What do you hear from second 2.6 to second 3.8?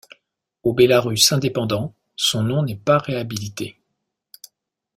n'est pas réhabilité.